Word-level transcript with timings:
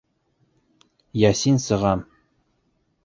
Ясин 1.29 1.61
сығам. 1.69 2.05